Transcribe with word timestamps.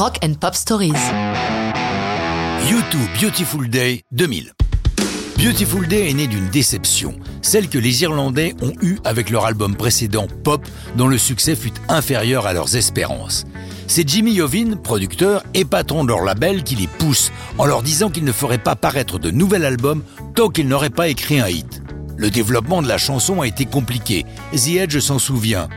Rock 0.00 0.16
and 0.24 0.32
Pop 0.40 0.54
Stories. 0.54 0.94
YouTube 2.66 3.06
Beautiful 3.20 3.68
Day 3.68 4.00
2000. 4.12 4.50
Beautiful 5.36 5.86
Day 5.86 6.08
est 6.08 6.14
né 6.14 6.26
d'une 6.26 6.48
déception, 6.48 7.14
celle 7.42 7.68
que 7.68 7.76
les 7.76 8.00
Irlandais 8.00 8.54
ont 8.62 8.72
eue 8.80 8.96
avec 9.04 9.28
leur 9.28 9.44
album 9.44 9.76
précédent 9.76 10.26
Pop, 10.42 10.66
dont 10.96 11.06
le 11.06 11.18
succès 11.18 11.54
fut 11.54 11.74
inférieur 11.90 12.46
à 12.46 12.54
leurs 12.54 12.76
espérances. 12.76 13.44
C'est 13.88 14.08
Jimmy 14.08 14.32
Iovine, 14.32 14.76
producteur 14.76 15.42
et 15.52 15.66
patron 15.66 16.04
de 16.04 16.08
leur 16.08 16.24
label, 16.24 16.64
qui 16.64 16.76
les 16.76 16.86
pousse 16.86 17.30
en 17.58 17.66
leur 17.66 17.82
disant 17.82 18.08
qu'il 18.08 18.24
ne 18.24 18.32
ferait 18.32 18.56
pas 18.56 18.76
paraître 18.76 19.18
de 19.18 19.30
nouvel 19.30 19.66
album 19.66 20.02
tant 20.34 20.48
qu'il 20.48 20.66
n'aurait 20.66 20.88
pas 20.88 21.08
écrit 21.08 21.40
un 21.40 21.48
hit. 21.48 21.82
Le 22.20 22.28
développement 22.28 22.82
de 22.82 22.86
la 22.86 22.98
chanson 22.98 23.40
a 23.40 23.46
été 23.46 23.64
compliqué, 23.64 24.26
The 24.52 24.76
Edge 24.76 24.98
s'en 24.98 25.18
souvient. 25.18 25.70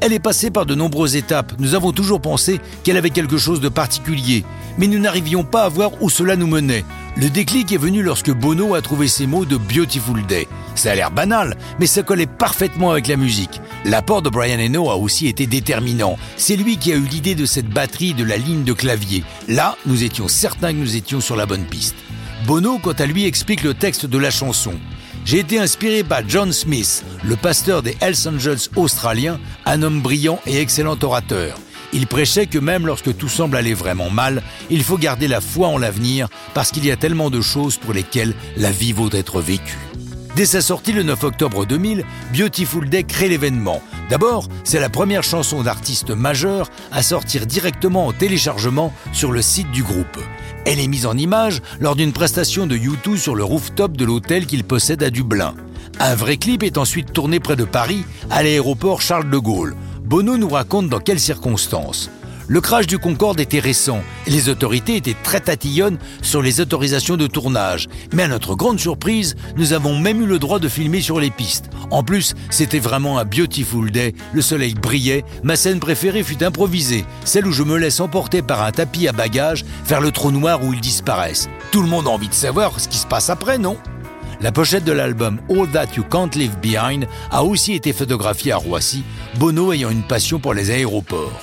Elle 0.00 0.14
est 0.14 0.18
passée 0.18 0.50
par 0.50 0.64
de 0.64 0.74
nombreuses 0.74 1.14
étapes. 1.14 1.52
Nous 1.58 1.74
avons 1.74 1.92
toujours 1.92 2.22
pensé 2.22 2.58
qu'elle 2.82 2.96
avait 2.96 3.10
quelque 3.10 3.36
chose 3.36 3.60
de 3.60 3.68
particulier, 3.68 4.46
mais 4.78 4.86
nous 4.86 4.98
n'arrivions 4.98 5.44
pas 5.44 5.64
à 5.64 5.68
voir 5.68 5.90
où 6.00 6.08
cela 6.08 6.36
nous 6.36 6.46
menait. 6.46 6.86
Le 7.18 7.28
déclic 7.28 7.70
est 7.72 7.76
venu 7.76 8.02
lorsque 8.02 8.30
Bono 8.30 8.74
a 8.74 8.80
trouvé 8.80 9.08
ces 9.08 9.26
mots 9.26 9.44
de 9.44 9.58
Beautiful 9.58 10.24
Day. 10.24 10.48
Ça 10.74 10.92
a 10.92 10.94
l'air 10.94 11.10
banal, 11.10 11.58
mais 11.78 11.86
ça 11.86 12.02
collait 12.02 12.24
parfaitement 12.24 12.92
avec 12.92 13.06
la 13.06 13.18
musique. 13.18 13.60
L'apport 13.84 14.22
de 14.22 14.30
Brian 14.30 14.58
Eno 14.58 14.88
a 14.88 14.96
aussi 14.96 15.26
été 15.26 15.46
déterminant. 15.46 16.16
C'est 16.38 16.56
lui 16.56 16.78
qui 16.78 16.94
a 16.94 16.96
eu 16.96 17.04
l'idée 17.04 17.34
de 17.34 17.44
cette 17.44 17.68
batterie 17.68 18.14
de 18.14 18.24
la 18.24 18.38
ligne 18.38 18.64
de 18.64 18.72
clavier. 18.72 19.22
Là, 19.48 19.76
nous 19.84 20.02
étions 20.02 20.28
certains 20.28 20.72
que 20.72 20.78
nous 20.78 20.96
étions 20.96 21.20
sur 21.20 21.36
la 21.36 21.44
bonne 21.44 21.66
piste. 21.66 21.96
Bono, 22.46 22.78
quant 22.78 22.92
à 22.92 23.04
lui, 23.04 23.26
explique 23.26 23.64
le 23.64 23.74
texte 23.74 24.06
de 24.06 24.16
la 24.16 24.30
chanson. 24.30 24.72
J'ai 25.24 25.38
été 25.38 25.58
inspiré 25.58 26.02
par 26.02 26.22
John 26.26 26.52
Smith, 26.52 27.04
le 27.22 27.36
pasteur 27.36 27.82
des 27.82 27.96
Hells 28.00 28.28
Angels 28.28 28.68
australiens, 28.76 29.38
un 29.66 29.82
homme 29.82 30.00
brillant 30.00 30.40
et 30.46 30.60
excellent 30.60 30.96
orateur. 31.02 31.56
Il 31.92 32.06
prêchait 32.06 32.46
que 32.46 32.58
même 32.58 32.86
lorsque 32.86 33.16
tout 33.16 33.28
semble 33.28 33.56
aller 33.56 33.74
vraiment 33.74 34.10
mal, 34.10 34.42
il 34.70 34.82
faut 34.82 34.96
garder 34.96 35.28
la 35.28 35.40
foi 35.40 35.68
en 35.68 35.78
l'avenir 35.78 36.28
parce 36.54 36.70
qu'il 36.70 36.84
y 36.84 36.90
a 36.90 36.96
tellement 36.96 37.30
de 37.30 37.40
choses 37.40 37.76
pour 37.76 37.92
lesquelles 37.92 38.34
la 38.56 38.70
vie 38.70 38.92
vaut 38.92 39.08
d'être 39.08 39.40
vécue. 39.40 39.78
Dès 40.36 40.46
sa 40.46 40.62
sortie 40.62 40.92
le 40.92 41.02
9 41.02 41.24
octobre 41.24 41.66
2000, 41.66 42.04
Beautiful 42.32 42.88
Day 42.88 43.02
crée 43.02 43.28
l'événement. 43.28 43.82
D'abord, 44.08 44.46
c'est 44.64 44.80
la 44.80 44.88
première 44.88 45.24
chanson 45.24 45.62
d'artiste 45.62 46.10
majeur 46.10 46.70
à 46.92 47.02
sortir 47.02 47.46
directement 47.46 48.06
en 48.06 48.12
téléchargement 48.12 48.94
sur 49.12 49.32
le 49.32 49.42
site 49.42 49.70
du 49.72 49.82
groupe. 49.82 50.18
Elle 50.66 50.78
est 50.78 50.88
mise 50.88 51.06
en 51.06 51.16
image 51.16 51.62
lors 51.80 51.96
d'une 51.96 52.12
prestation 52.12 52.66
de 52.66 52.76
YouTube 52.76 53.16
sur 53.16 53.34
le 53.34 53.44
rooftop 53.44 53.96
de 53.96 54.04
l'hôtel 54.04 54.46
qu'il 54.46 54.64
possède 54.64 55.02
à 55.02 55.10
Dublin. 55.10 55.54
Un 55.98 56.14
vrai 56.14 56.36
clip 56.36 56.62
est 56.62 56.78
ensuite 56.78 57.12
tourné 57.12 57.40
près 57.40 57.56
de 57.56 57.64
Paris, 57.64 58.04
à 58.30 58.42
l'aéroport 58.42 59.02
Charles 59.02 59.30
de 59.30 59.38
Gaulle. 59.38 59.74
Bono 60.04 60.36
nous 60.36 60.48
raconte 60.48 60.88
dans 60.88 60.98
quelles 60.98 61.20
circonstances. 61.20 62.10
Le 62.50 62.60
crash 62.60 62.88
du 62.88 62.98
Concorde 62.98 63.38
était 63.38 63.60
récent 63.60 64.00
les 64.26 64.48
autorités 64.48 64.96
étaient 64.96 65.14
très 65.22 65.38
tatillonnes 65.38 65.98
sur 66.20 66.42
les 66.42 66.60
autorisations 66.60 67.16
de 67.16 67.28
tournage. 67.28 67.88
Mais 68.12 68.24
à 68.24 68.28
notre 68.28 68.56
grande 68.56 68.80
surprise, 68.80 69.36
nous 69.56 69.72
avons 69.72 69.96
même 69.96 70.20
eu 70.20 70.26
le 70.26 70.40
droit 70.40 70.58
de 70.58 70.68
filmer 70.68 71.00
sur 71.00 71.20
les 71.20 71.30
pistes. 71.30 71.70
En 71.92 72.02
plus, 72.02 72.34
c'était 72.50 72.80
vraiment 72.80 73.20
un 73.20 73.24
beautiful 73.24 73.92
day, 73.92 74.16
le 74.32 74.42
soleil 74.42 74.74
brillait, 74.74 75.24
ma 75.44 75.54
scène 75.54 75.78
préférée 75.78 76.24
fut 76.24 76.42
improvisée, 76.42 77.04
celle 77.24 77.46
où 77.46 77.52
je 77.52 77.62
me 77.62 77.76
laisse 77.76 78.00
emporter 78.00 78.42
par 78.42 78.62
un 78.62 78.72
tapis 78.72 79.06
à 79.06 79.12
bagages 79.12 79.64
vers 79.86 80.00
le 80.00 80.10
trou 80.10 80.32
noir 80.32 80.64
où 80.64 80.72
ils 80.72 80.80
disparaissent. 80.80 81.48
Tout 81.70 81.82
le 81.82 81.88
monde 81.88 82.08
a 82.08 82.10
envie 82.10 82.28
de 82.28 82.34
savoir 82.34 82.80
ce 82.80 82.88
qui 82.88 82.98
se 82.98 83.06
passe 83.06 83.30
après, 83.30 83.58
non? 83.58 83.76
La 84.40 84.50
pochette 84.50 84.84
de 84.84 84.90
l'album 84.90 85.38
All 85.50 85.68
That 85.68 85.94
You 85.96 86.02
Can't 86.02 86.30
Leave 86.34 86.58
Behind 86.60 87.06
a 87.30 87.44
aussi 87.44 87.74
été 87.74 87.92
photographiée 87.92 88.50
à 88.50 88.56
Roissy, 88.56 89.04
Bono 89.38 89.72
ayant 89.72 89.90
une 89.90 90.02
passion 90.02 90.40
pour 90.40 90.52
les 90.52 90.72
aéroports. 90.72 91.40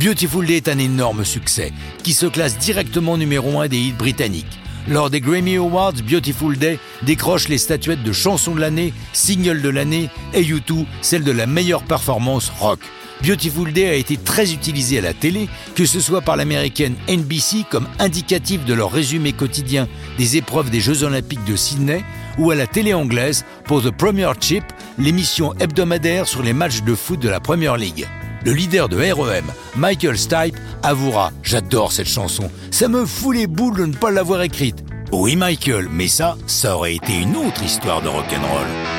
Beautiful 0.00 0.46
Day 0.46 0.58
est 0.58 0.68
un 0.68 0.78
énorme 0.78 1.24
succès, 1.24 1.72
qui 2.04 2.12
se 2.12 2.26
classe 2.26 2.56
directement 2.56 3.16
numéro 3.16 3.58
1 3.58 3.66
des 3.66 3.78
hits 3.78 3.92
britanniques. 3.92 4.60
Lors 4.88 5.10
des 5.10 5.20
Grammy 5.20 5.56
Awards, 5.56 5.94
Beautiful 6.08 6.56
Day 6.56 6.78
décroche 7.02 7.48
les 7.48 7.58
statuettes 7.58 8.04
de 8.04 8.12
chanson 8.12 8.54
de 8.54 8.60
l'année, 8.60 8.94
single 9.12 9.60
de 9.60 9.68
l'année 9.68 10.08
et 10.34 10.42
U2 10.42 10.86
celle 11.02 11.24
de 11.24 11.32
la 11.32 11.46
meilleure 11.46 11.82
performance 11.82 12.48
rock. 12.60 12.78
Beautiful 13.24 13.72
Day 13.72 13.88
a 13.88 13.94
été 13.94 14.16
très 14.16 14.52
utilisé 14.52 14.98
à 14.98 15.02
la 15.02 15.14
télé, 15.14 15.48
que 15.74 15.84
ce 15.84 15.98
soit 15.98 16.20
par 16.20 16.36
l'américaine 16.36 16.94
NBC 17.08 17.64
comme 17.68 17.88
indicatif 17.98 18.64
de 18.64 18.74
leur 18.74 18.92
résumé 18.92 19.32
quotidien 19.32 19.88
des 20.16 20.36
épreuves 20.36 20.70
des 20.70 20.80
Jeux 20.80 21.02
Olympiques 21.02 21.44
de 21.44 21.56
Sydney, 21.56 22.04
ou 22.38 22.52
à 22.52 22.54
la 22.54 22.68
télé 22.68 22.94
anglaise 22.94 23.44
pour 23.64 23.82
The 23.82 23.90
Premier 23.90 24.30
Chip, 24.40 24.62
l'émission 24.96 25.54
hebdomadaire 25.58 26.28
sur 26.28 26.44
les 26.44 26.52
matchs 26.52 26.82
de 26.82 26.94
foot 26.94 27.18
de 27.18 27.28
la 27.28 27.40
Premier 27.40 27.76
League. 27.76 28.06
Le 28.44 28.52
leader 28.52 28.88
de 28.88 28.96
REM, 28.96 29.44
Michael 29.76 30.18
Stipe, 30.18 30.56
avouera 30.82 31.32
J'adore 31.42 31.92
cette 31.92 32.08
chanson, 32.08 32.50
ça 32.70 32.88
me 32.88 33.04
fout 33.04 33.36
les 33.36 33.46
boules 33.46 33.76
de 33.76 33.86
ne 33.86 33.94
pas 33.94 34.10
l'avoir 34.10 34.42
écrite. 34.42 34.84
Oui, 35.12 35.36
Michael, 35.36 35.88
mais 35.90 36.08
ça, 36.08 36.36
ça 36.46 36.76
aurait 36.76 36.94
été 36.94 37.14
une 37.18 37.36
autre 37.36 37.62
histoire 37.62 38.02
de 38.02 38.08
rock'n'roll. 38.08 38.97